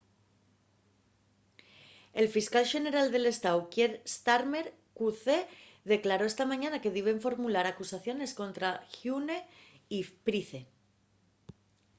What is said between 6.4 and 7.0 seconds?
mañana que